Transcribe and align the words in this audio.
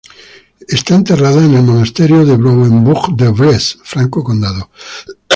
Está 0.67 0.95
enterrada 0.95 1.45
en 1.45 1.53
el 1.53 1.61
monasterio 1.61 2.25
de 2.25 2.35
Brou 2.35 2.65
en 2.65 2.83
Bourg-en-Bresse, 2.83 3.77
Franco 3.83 4.23
Condado. 4.23 4.67